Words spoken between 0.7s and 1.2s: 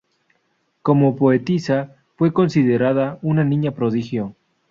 Como